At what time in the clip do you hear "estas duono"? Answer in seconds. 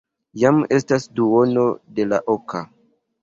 0.77-1.65